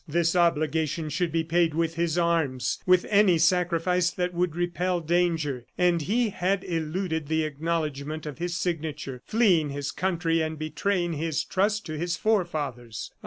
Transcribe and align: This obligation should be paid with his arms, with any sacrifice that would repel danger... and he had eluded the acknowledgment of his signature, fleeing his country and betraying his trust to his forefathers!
This 0.07 0.35
obligation 0.35 1.09
should 1.11 1.31
be 1.31 1.43
paid 1.43 1.75
with 1.75 1.93
his 1.93 2.17
arms, 2.17 2.79
with 2.87 3.05
any 3.07 3.37
sacrifice 3.37 4.09
that 4.09 4.33
would 4.33 4.55
repel 4.55 4.99
danger... 4.99 5.67
and 5.77 6.01
he 6.01 6.29
had 6.29 6.63
eluded 6.63 7.27
the 7.27 7.43
acknowledgment 7.43 8.25
of 8.25 8.39
his 8.39 8.57
signature, 8.57 9.21
fleeing 9.27 9.69
his 9.69 9.91
country 9.91 10.41
and 10.41 10.57
betraying 10.57 11.13
his 11.13 11.43
trust 11.43 11.85
to 11.85 11.99
his 11.99 12.17
forefathers! 12.17 13.11